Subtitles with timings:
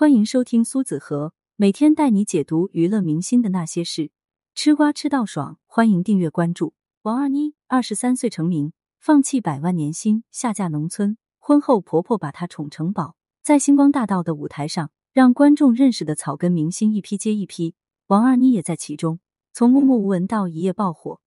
[0.00, 4.10] 欢迎收听苏子和每天带你解读娱乐明星的那些事，
[4.54, 6.72] 吃瓜吃到爽，欢迎订阅关注。
[7.02, 17.74] 王二妮二十三岁成名，放弃百万年薪下嫁农村，婚后婆婆把她宠成宝，在星光大道的舞台上，让观众认识的草根明星一批接一批，
[18.06, 19.20] 王二妮也在其中，
[19.52, 21.20] 从默默无闻到一夜爆火。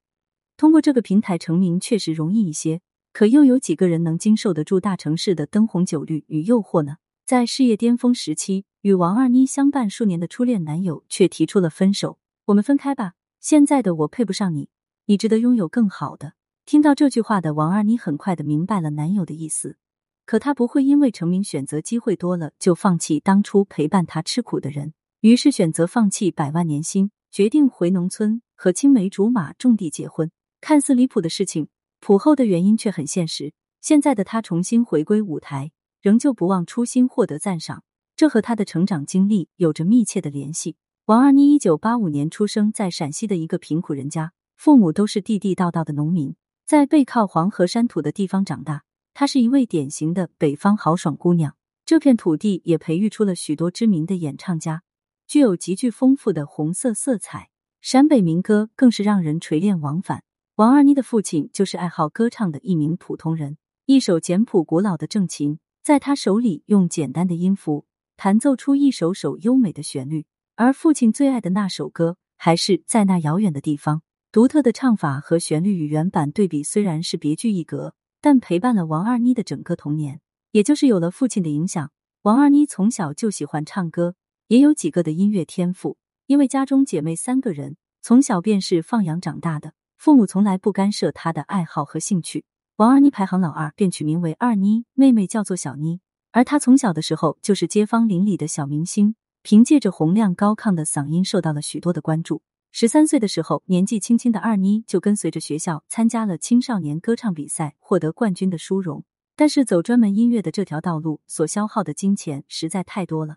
[0.58, 2.82] 通过这个平台成名确实容易一些，
[3.12, 6.96] 可又有几个人能经受得住大城市的灯红酒绿与诱惑呢？
[7.26, 12.20] 在事业巅峰时期，与王二妮相伴数年的初恋男友却提出了分手。
[12.48, 14.68] 我们分开吧，现在的我配不上你，
[15.06, 16.34] 你值得拥有更好的。
[16.66, 19.78] 听到这句话的王二妮很快的明白了男友的意思，
[20.26, 30.30] 可她不会因为成名选择机会多了就放弃当初陪伴她吃苦的人，于是选择放弃百万年薪，决定回农村和青梅竹马种地结婚。
[30.60, 31.70] 看似离谱的事情，
[32.02, 33.54] 谱后的原因却很现实。
[33.80, 35.72] 现在的她重新回归舞台。
[36.04, 37.82] 仍旧不忘初心，获得赞赏，
[38.18, 40.76] 这和他的成长经历有着密切的联系。
[41.06, 48.84] 王二妮一九八五年出生在陕西的一个贫苦人家，父母都是地地道道的农民，在背靠黄河山土的地方长大。
[49.14, 51.56] 她是一位典型的北方豪爽姑娘。
[51.86, 54.84] 这片土地也培育出了许多知名的演唱家，
[55.26, 57.48] 具有极具丰富的红色色彩。
[57.80, 60.26] 陕北民歌更是让人垂恋往返。
[60.56, 65.60] 王二妮的父亲就是爱好歌唱的一名普通人，一首简朴古老的正琴。
[65.84, 74.02] 在他手里，用简单的音符弹奏出一首首优美的旋律，而父亲最爱的那首歌还是在那遥远的地方。
[74.32, 80.22] 独特的唱法和旋律与原版对比，虽然是别具一格，但陪伴了王二妮的整个童年。
[80.52, 84.16] 也就是有了父亲的影响，王二妮从小就喜欢唱歌，
[84.48, 85.98] 也有几个的音乐天赋。
[86.28, 92.46] 因为家中姐妹三个人，从小便是放养长大的，父母从来不干涉她的爱好和兴趣。
[92.78, 96.00] 王二妮排行老二，便取名为二妮，妹妹叫做小妮。
[96.32, 102.42] 而她从小的时候就是街坊邻里的小明星，凭借着洪亮高亢的嗓音受到了许多的关注。
[102.72, 109.06] 十三岁的时候，年纪轻轻的二妮就跟随着学校参加了青少年歌唱比赛，获得冠军的殊荣。
[109.36, 113.36] 但是走专门音乐的这条道路所消耗的金钱实在太多了。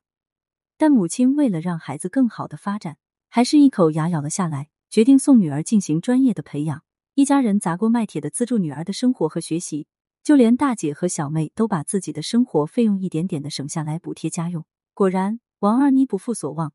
[0.79, 2.97] 但母亲为了让孩子更好的发展，
[3.29, 6.85] 还是一口牙咬了下来，决定送女儿进行专业的培养。
[7.17, 9.87] 一家人砸锅卖铁的资助女儿的生活和学习，
[10.23, 14.67] 就连大姐和小妹都把自己的生活费用一点点的省下来补贴家用。
[14.93, 16.75] 果然，王二妮不负所望，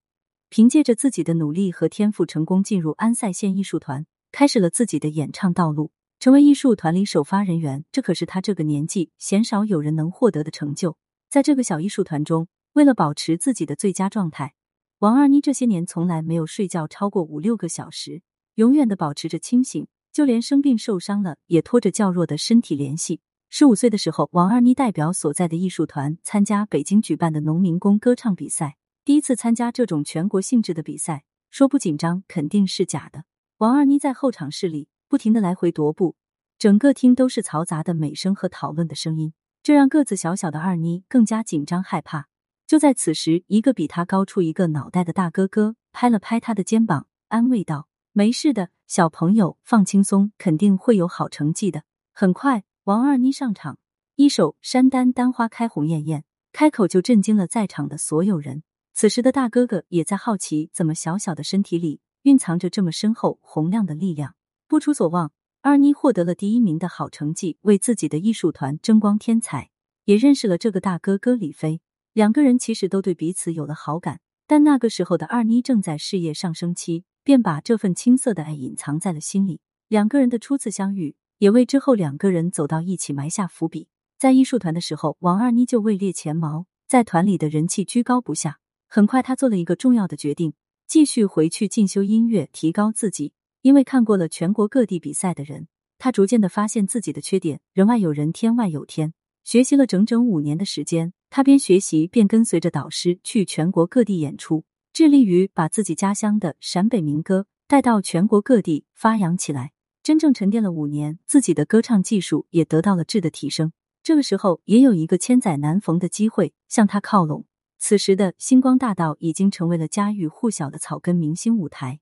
[0.49, 7.85] 凭借着自己的努力和天赋，成功进入安塞县艺术团，开始了自己的演唱道路，成为艺术团里首发人员。
[7.91, 10.97] 这可是他这个年纪鲜少有人能获得的成就。
[11.29, 14.55] 在这个小艺术团中，为了保持自己的最佳状态，
[14.97, 18.23] 王二妮这些年从来没有睡觉超过五六个小时，
[18.55, 19.85] 永远的保持着清醒。
[20.11, 23.21] 就连生病受伤了，也拖着较弱的身体联系。
[23.49, 28.77] 十五岁的时候，王二妮代表所在的艺术团参加北京举办的农民工歌唱比赛。
[29.03, 33.23] 第一次参加这种全国性质的比赛，说不紧张肯定是假的。
[33.57, 36.15] 王二妮在候场室里不停的来回踱步，
[36.57, 39.33] 整个厅都是嘈杂的美声和讨论的声音，
[39.63, 42.27] 这让个子小小的二妮更加紧张害怕。
[42.67, 51.83] 就在此时，一个比他高出一个脑袋的大哥哥拍了拍他的肩膀，安慰道：“没事的。”小朋友放轻松，肯定会有好成绩的。
[52.11, 53.79] 很快，王二妮上场，
[54.17, 56.19] 一首《山丹丹花开红艳艳》，
[56.51, 58.63] 开口就震惊了在场的所有人。
[58.93, 64.35] 此时的大哥哥也在好奇，怎么小小的身体里蕴藏着这么深厚洪亮的力量？
[64.67, 65.31] 不出所望，
[65.61, 69.69] 二妮获得了第一名的好成绩，为自己的艺术团争光添彩，
[70.03, 71.79] 也认识了这个大哥哥李飞。
[72.11, 77.05] 两个人其实都对彼此有了好感，但那个时候的二妮正在事业上升期。
[77.23, 79.59] 便把这份青涩的爱隐藏在了心里。
[79.87, 83.87] 两个人的初次相遇，也为之后两个人走到一起埋下伏笔。
[84.17, 88.59] 在艺术团的时候，王二妮就位列前茅，在团里的人气居高不下。
[88.87, 90.53] 很快，他做了一个重要的决定，
[90.87, 93.33] 继续回去进修音乐，提高自己。
[93.61, 95.67] 因为看过了全国各地比赛的人，
[95.97, 97.59] 他逐渐的发现自己的缺点。
[97.73, 99.13] 人外有人，天外有天。
[99.43, 104.65] 学习了整整五年的时间，他边学习边跟随着导师去全国各地演出。
[104.93, 109.71] 致力于把自己家乡的陕北民歌带到全国各地发扬起来。
[110.03, 113.71] 真正沉淀了五年，自己的歌唱技术也得到了质的提升。
[114.03, 117.45] 这个时候，也有一个千载难逢的机会向他靠拢。
[117.77, 121.99] 此时的星光大道已经成为了家喻户晓的草根明星舞台，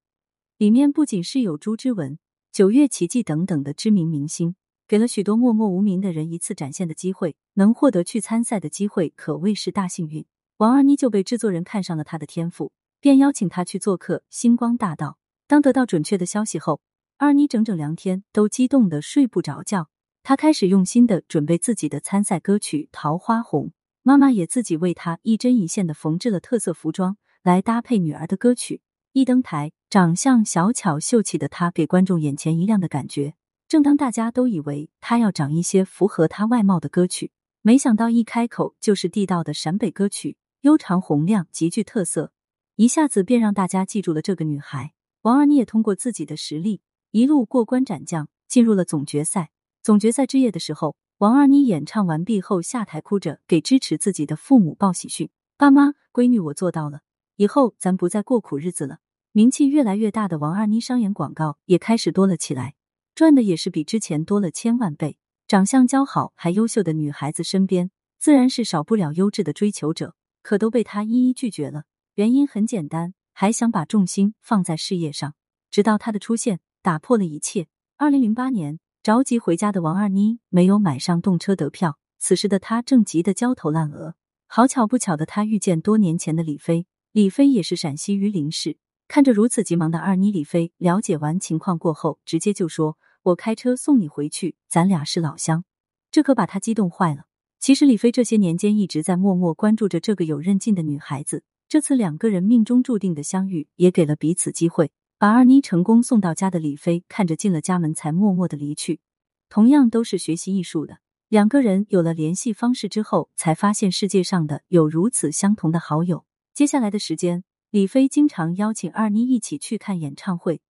[0.58, 2.18] 里面不仅是有朱之文、
[2.52, 4.56] 九月奇迹等等的知名明星，
[4.88, 7.36] 给了许多默默无名的人一次展现的机会。
[7.54, 10.26] 能获得去参赛的机会，可谓是大幸运。
[10.58, 12.72] 王二妮就被制作人看上了他的天赋。
[13.00, 15.18] 便邀请他去做客星光大道。
[15.48, 16.82] 当得到准确的消息后，
[17.18, 19.90] 二妮整整两天都激动的睡不着觉。
[20.22, 23.68] 她开始用心的准备自己的参赛歌曲《桃花红》，
[24.04, 28.82] 妈妈也自己为她一针一线的缝制了特色服装来搭配女儿的歌曲。
[29.14, 33.34] 一登台，长相小巧秀气的她给观众眼前一亮的感觉。
[33.68, 37.32] 正当大家都以为她要找一些符合她外貌的歌曲，
[37.62, 42.32] 没想到一开口就是地道的陕北歌曲，悠长洪亮，极具特色，
[42.80, 44.94] 一下子便让大家记住了这个女孩。
[45.24, 46.80] 王二妮也通过自己的实力
[47.12, 49.52] 一路过关斩将，进入了总决赛。
[49.82, 50.96] 总决赛之夜的时候。
[51.18, 55.30] 王二妮演唱完毕后下台，哭着给支持自己的父母报喜讯
[55.60, 57.02] ：“爸妈，闺女我做到了，
[57.36, 59.00] 以后咱不再过苦日子了。”
[59.34, 62.76] 名气越来越大的王二妮商演广告也开始多了起来，
[63.14, 65.18] 赚的也是比之前多了千万倍。
[65.50, 71.84] 长相姣好还优秀的女孩子身边，自然是少不了优质的追求者，可都被她一一拒绝了。
[72.20, 75.36] 原因很简单，还想把重心放在事业上。
[75.72, 77.68] 直到他的出现，打破了一切。
[77.96, 78.82] 二零零八年。
[79.02, 84.16] 着急回家的王二妮没有买上动车得票，此时的她正急得焦头烂额。
[84.48, 88.78] 好巧不巧的，她遇见多年前的李飞，李飞也是陕西榆林市。
[89.08, 95.64] 看着如此急忙的二妮，李飞了解完情况过后，直接就说：“我开车送你回去，咱俩是老乡。”
[96.12, 97.28] 这可把他激动坏了。
[97.62, 104.92] 其实李飞这些年间一直在默默关注着这个有韧劲的女孩子，这次两个人命中注定的相遇，也给了彼此机会。
[105.20, 109.02] 把二妮成功送到家的李飞看着进了家门，才默默的离去。
[109.50, 116.26] 同样都是学习艺术的两个人，有了联系方式之后，才发现世界上的有如此相同的好友。
[116.56, 120.62] 接下来的时间，李飞经常邀请二妮一起去看演唱会，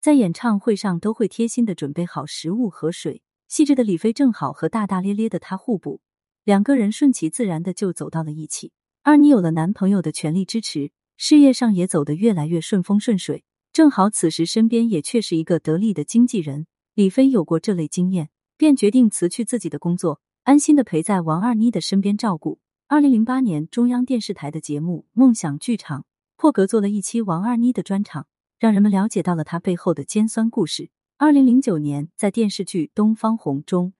[0.00, 3.22] 在演唱会上都会贴心的准备好食物和水。
[3.46, 6.00] 细致的李飞正好和大大咧咧的他互补，
[6.42, 8.72] 两个人顺其自然的就走到了一起。
[9.02, 13.44] 二妮有了男朋友的全力支持，事业上也走得越来越顺风顺水。
[13.72, 22.58] 正好此时身边也确是一个得力的经纪人，李飞有过这类经验，便决定辞去自己的工作，安心的陪在王二妮的身边照顾。
[22.88, 26.00] 二零零八年，中央电视台的节目《梦想剧场》
[26.36, 28.26] 破格做了一期王二妮的专场，
[28.58, 30.90] 让人们了解到了她背后的尖酸故事。
[31.16, 33.92] 二零零九年，在电视剧《东方红》中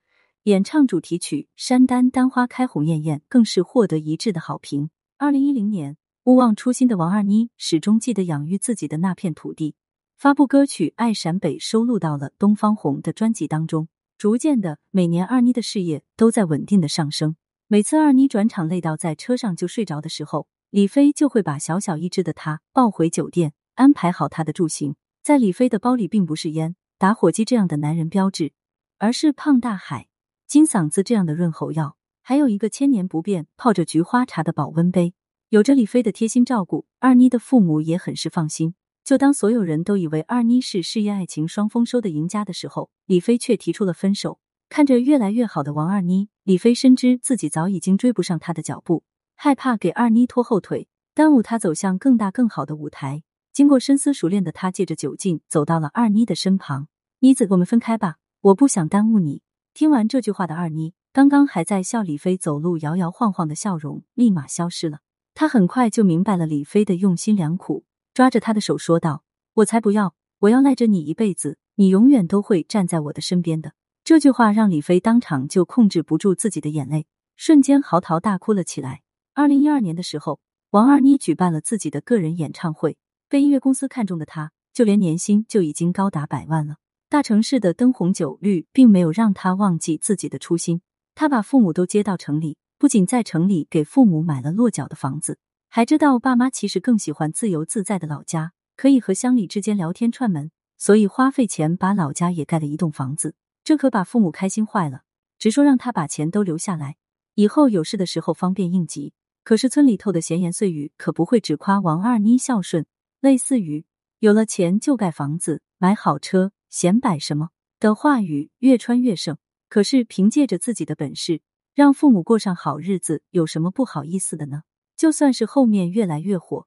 [0.44, 4.90] 演唱主题曲《山丹丹花开红艳艳》，更是获得一致的好评。
[5.16, 5.96] 二零一零年。
[6.24, 9.74] 勿忘初心的王二妮始终记得养育自己的那片土地，
[10.18, 13.88] 发布歌曲《爱陕北》收录到了东方红的专辑当中。
[14.18, 17.36] 逐渐的，每年二妮的事业都在稳定的上升。
[17.66, 24.96] 每次二妮转场累到在车上就睡着的时候，李飞就会把小小一只的她抱回酒店，安排好她的住行。
[25.22, 28.52] 在李飞的包里，并不是烟、打火机这样的男人标志，
[28.98, 30.07] 而是胖大海、
[30.48, 35.12] 金嗓子这样的润喉药，还有一个千年不变泡着菊花茶的保温杯。
[35.50, 38.74] 有着李飞的贴心照顾，二妮的父母也很是放心。
[39.04, 44.40] 就当所有人都以为二妮是事业爱情双丰收的赢家的时候，李飞却提出了分手。
[44.70, 49.04] 看着越来越好的王二妮，李飞深知自己早已经追不上她的脚步，
[49.34, 53.22] 害怕给二妮拖后腿，耽误她走向更大更好的舞台。
[53.52, 56.88] 经过深思熟虑的他，借着酒劲走到了二妮的身旁
[57.20, 59.42] ：“妮子，我们分开吧，我不想耽误你。”
[59.78, 64.98] 听完这句话的二妮，刚刚还在笑李飞走路摇摇晃晃的笑容，立马消失了。
[65.34, 69.22] 她很快就明白了李飞的用心良苦，抓着他的手说道
[69.54, 79.02] ：“我才不要，我要赖着你一辈子，你永远都会站在我的身边的。”这句话让李飞当场就控制不住自己的眼泪，瞬间嚎啕大哭了起来。
[79.34, 80.40] 二零一二年的时候，
[80.70, 82.96] 王二妮举办了自己的个人演唱会，
[83.28, 86.78] 被音乐公司看中的她，就连年薪就已经高达百万了。
[87.10, 90.82] 大城市的灯红酒绿并没有让他忘记自己的初心，
[91.14, 92.58] 他把父母都接到城里。
[92.76, 95.38] 不仅在城里给父母买了落脚的房子，
[95.70, 103.34] 还知道爸妈其实更喜欢自由自在的老家，可以和乡里之间聊天串门，所以花费钱把老家也盖了一栋房子。
[103.64, 105.04] 这可把父母开心坏了，
[105.38, 106.96] 直说让他把钱都留下来，
[107.36, 109.14] 以后有事的时候方便应急。
[109.42, 112.84] 可是村里头的闲言碎语可不会只夸王二妮孝顺，
[113.20, 113.86] 类似于
[114.18, 119.36] 有了钱就盖房子、买好车、显摆什么的话语越穿越盛。
[119.68, 121.42] 可是凭借着自己的本事。
[121.74, 124.62] 让父母过上好日子有什么不好意思的呢？
[124.96, 126.66] 就算是后面越来越火，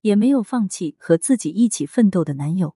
[0.00, 2.74] 也没有放弃和自己一起奋斗的男友，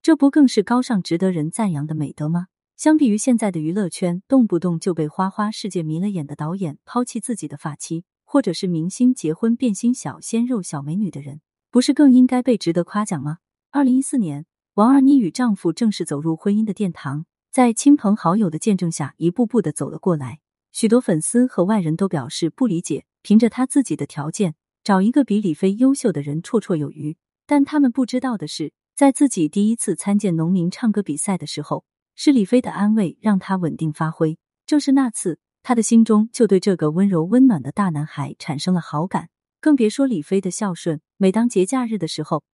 [0.00, 2.46] 这不更是高尚值得人赞扬的美德吗？
[2.76, 11.40] 相比于现在的娱乐圈，动不动就被花花世界迷了眼的导演抛弃自己的发妻，或者是明星结婚变心小鲜肉、小美女的人，
[11.72, 13.38] 不是更应该被值得夸奖吗？
[13.72, 14.46] 二零一四年，
[14.78, 20.38] 王二妮与丈夫正式走入婚姻的殿堂，在亲朋好友的见证下，一步步的走了过来。
[20.70, 24.54] 许多粉丝和外人都表示不理解，凭着他自己的条件，
[24.84, 27.16] 找一个比李飞优秀的人绰绰有余。
[27.44, 34.38] 但他们不知道的是，在自己第一次参见农民唱歌比赛的时候，是李飞的安慰让他稳定发挥。
[34.64, 39.28] 正是那次，他的心中就对这个温柔温暖的大男孩产生了好感。
[39.60, 41.00] 更别说李飞的孝顺。
[41.16, 42.44] 每当节假日的时候，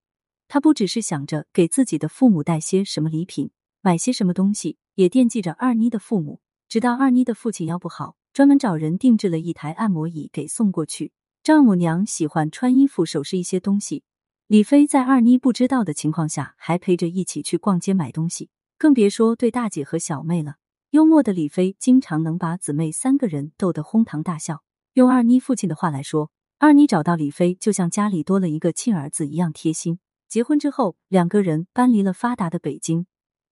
[0.47, 6.39] 他不只是想着给自己的父母带些什么礼品，买些什么东西，也惦记着二妮的父母。
[6.67, 11.11] 直到二妮的父亲腰不好，专门找人定制了一台按摩椅给送过去。
[11.43, 14.03] 丈母娘喜欢穿衣服、首饰一些东西，
[14.47, 18.49] 李飞在二妮不知道的情况下，还陪着一起去逛街买东西。
[18.77, 20.55] 更别说对大姐和小妹了。
[20.91, 24.63] 幽默的李飞经常能把姊妹三个人逗得哄堂大笑。
[24.93, 26.31] 用二妮父亲的话来说。
[26.57, 29.99] 二妮找到李飞，就像家里多了一个亲儿子一样贴心。
[30.35, 33.07] 结婚之后，两个人搬离了发达的北京，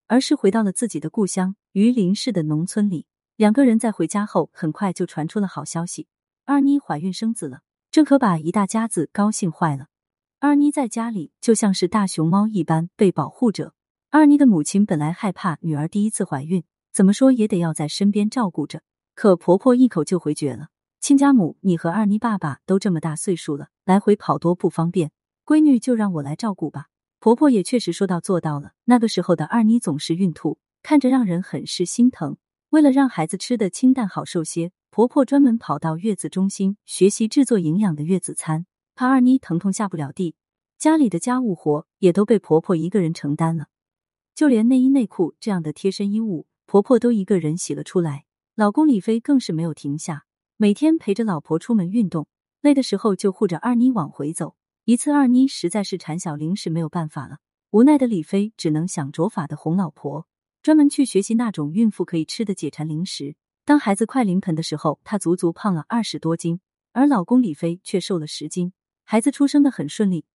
[0.08, 3.06] 而是回到了自己的故乡榆林市的农村里。
[3.38, 6.10] 两个人在回家后，很快就传出了好消息：
[6.44, 7.62] 二妮怀孕生子了。
[7.90, 9.86] 这可把一大家子高兴坏了。
[10.42, 13.74] 二妮在家里就像是大熊猫一般被保护着。
[14.10, 18.82] 二妮的母亲本来害怕女儿第一次怀孕，怎么说也得要在身边照顾着，
[19.16, 20.68] 可婆婆一口就回绝了。
[21.00, 25.12] 亲家母，你和二妮爸爸都这么大岁数了，来回跑多不方便，
[25.46, 26.88] 闺女就让我来照顾吧。
[27.20, 28.72] 婆婆也确实说到做到了。
[28.86, 32.38] 那个时候的二妮总是孕吐，看着让人很是心疼。
[32.70, 38.66] 为了让孩子吃的清淡好受些，婆婆专门跑到月子中心学习制作营养的月子餐。
[38.96, 40.36] 怕二妮疼痛下不了地，
[40.78, 43.68] 家里的家务活也都被婆婆一个人承担了，
[44.36, 48.26] 就连内衣内裤这样的贴身衣物，婆婆都一个人洗了出来。
[48.56, 50.26] 老公李飞更是没有停下。
[50.58, 52.28] 每天陪着老婆出门运动，
[52.62, 54.56] 累的时候就护着二妮往回走。
[54.86, 57.38] 一次，二妮实在是馋小零食没有办法了，
[57.72, 60.28] 无奈的李飞只能想着法的哄老婆，
[60.62, 63.38] 专门去学习那种孕妇可以吃的解馋零食。
[63.64, 66.60] 当孩子快临盆的时候，她足足胖了二十多斤，
[66.92, 68.74] 而老公李飞却瘦了十斤。
[69.06, 70.26] 孩子出生的很顺利，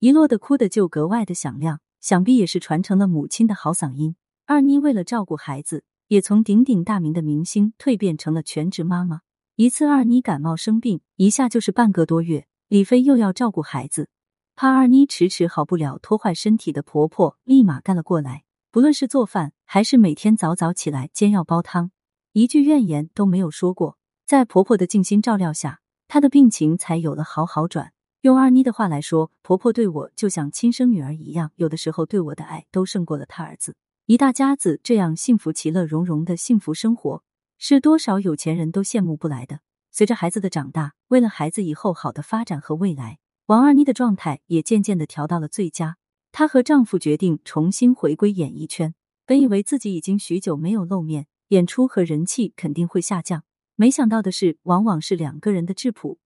[0.00, 4.16] 一落的哭的就格外的响亮，想必也是传承了母亲的好嗓音。
[4.44, 9.22] 二妮为了照顾孩子，也从鼎鼎大名的明星蜕变成了全职妈妈。
[9.56, 12.46] 一次，二妮感冒生病，一下就是半个多月。
[12.68, 14.08] 李飞又要照顾孩子，
[14.56, 18.44] 怕二妮迟迟好不了，拖坏身体的婆婆立马干了过来。
[18.70, 21.90] 不论是做饭，还是每天早早起来煎药煲汤，
[22.32, 23.98] 一句怨言都没有说过。
[24.26, 27.92] 在婆婆的尽心照料下，她的病情才有了好好转。
[28.22, 33.76] 用二妮的话来说，婆婆对我就像亲生女儿一样，有的时候对我的爱都胜过了她儿子。
[34.06, 37.22] 一大家子这样幸福、其乐融融的幸福生活。
[37.58, 39.60] 是多少有钱人都羡慕不来的。
[39.96, 45.98] 随着孩子的长大，为了孩子以后好的发展和未来，王二妮的状态也渐渐的调到了最佳。
[46.32, 48.96] 她和丈夫决定重新回归演艺圈。
[49.24, 53.44] 本以为自己已经许久没有露面，演出和人气肯定会下降，
[53.76, 56.18] 没想到的是，往往是两个人的质朴，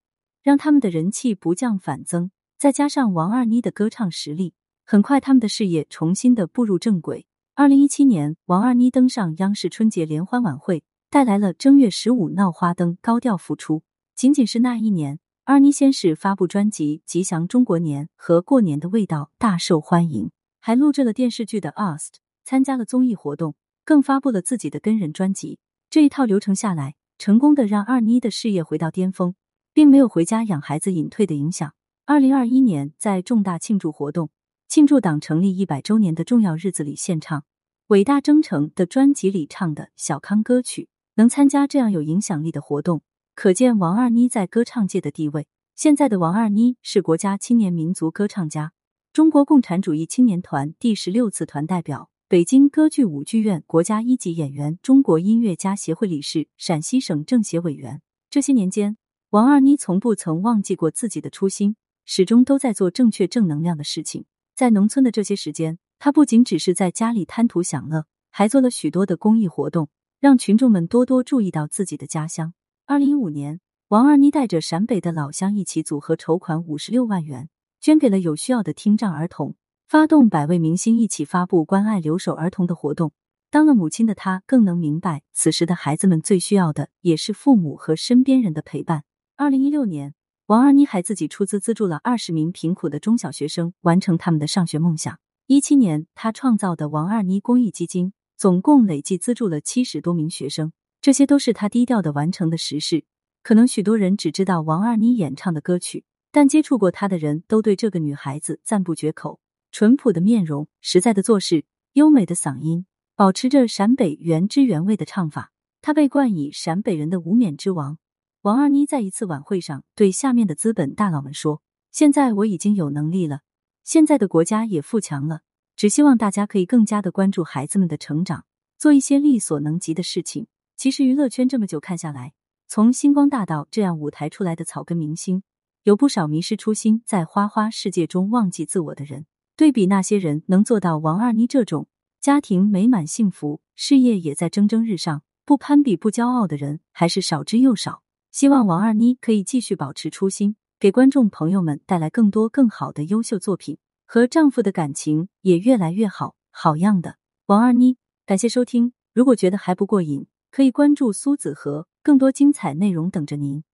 [0.43, 2.31] 让他们的人气不降反增。
[2.57, 4.55] 再加上王二妮的歌唱实力，
[4.87, 7.27] 很快他们的事业重新的步入正轨。
[7.55, 10.85] 二零一七年，王二妮登上央视春节联欢晚会。
[11.11, 13.83] 带来了正月十五闹花灯高调复出。
[14.15, 23.55] 仅仅是那一年，二妮先是发布专辑《吉祥中国年》和《过年的味道》，大受欢迎，还录制了电视剧的 AST，参加了综艺活动，
[23.87, 25.59] 更发布了自己的跟人专辑。
[25.88, 29.35] 这一套流程下来，成功的让二妮的事业回到巅峰，
[29.73, 31.73] 并没有回家养孩子隐退的影响。
[32.05, 34.29] 二零二一年，在重大庆祝活动、
[34.69, 37.41] 庆祝党成立一百周年的重要日子里献唱
[37.87, 40.91] 《伟大征程》的专辑里唱的小康歌曲。
[41.19, 43.03] 能参加这样有影响力的活动，
[43.35, 45.49] 可见王二妮在歌唱界的地位。
[45.75, 48.71] 现在的王二妮是国家青年民族歌唱家，
[49.13, 58.01] 中国共产主义青年团第十六次团代表，北京歌剧舞剧院国家一级演员，中国音乐家协会理事，陕西省政协委员。
[58.31, 58.97] 这些年间，
[59.31, 64.25] 王二妮从不曾忘记过自己的初心，始终都在做正确正能量的事情。
[64.55, 69.89] 在农村的这些时间，她不仅只是在家里贪图享乐，还做了许多的公益活动。
[70.21, 72.53] 让群众们多多注意到自己的家乡。
[72.87, 77.49] 二零一五年，王二妮带着陕北的老乡一起组合筹款五十六万元，
[77.81, 79.55] 捐给了有需要的听障儿童，
[79.87, 83.13] 发动百位明星一起发布关爱留守儿童的活动。
[83.49, 89.05] 当了母亲的她，更能明白此时的孩子们最需要的也是父母和身边人的陪伴。
[89.37, 90.15] 二零一六年，
[90.47, 95.21] 王二妮还自己出资资助了二十名贫苦的中小学生完成他们的上学梦想。
[95.47, 98.13] 一七年，她创造的王二妮公益基金。
[98.38, 103.04] 总共累计资助了七十多名学生，这些都是他低调的完成的实事。
[103.42, 109.40] 可能许多人只知道王二妮演唱的歌曲，但接触过她的人都对这个女孩子赞不绝口。
[109.73, 111.64] 淳朴的面容，实在的做事，
[111.95, 115.50] 优美的嗓音，保持着陕北原汁原味的唱法，
[115.83, 117.99] 她被冠以陕北人的无冕之王。
[118.42, 123.40] 王二妮在一次晚会上对下面的资本大佬们说：“现在我已经有能力了，
[123.83, 125.40] 现在的国家也富强了。”
[125.78, 128.44] 只希望大家可以更加的关注孩子们的成长，
[128.76, 130.49] 做一些力所能及的事情。
[130.76, 132.32] 其实娱乐圈这么久看下来，
[132.66, 135.44] 从星光大道这样舞台出来的草根明星，
[135.85, 139.26] 有不少迷失初心，在花花世界中忘记自我的人。
[139.54, 141.87] 对比那些人能做到王二妮这种
[142.20, 148.02] 家庭美满幸福、事业也在蒸蒸日上、不攀比不骄傲的人，还是少之又少。
[148.32, 153.78] 希望王二妮可以继续保持初心，给观众朋友们带来更多更好的优秀作品。
[154.11, 157.99] 和丈夫的感情也越来越好，好样的，王二妮！
[158.25, 163.65] 感谢收听，如果觉得还不过瘾，可以关注苏子和，更多精彩内容等着您。